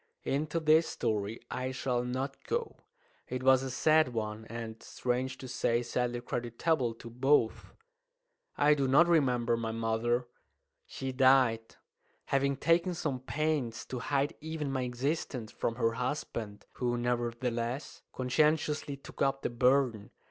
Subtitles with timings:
[0.23, 2.77] Into this story I shall not go.
[3.27, 7.75] It was a sad one, and, strange to say, sadly creditable to both.
[8.57, 10.27] I do not remember my mother.
[10.87, 11.75] She died,
[12.25, 18.97] having taken some pains to hide even my existence from her husband, who, nevertheless, conscientiously
[18.97, 20.09] took up the burden.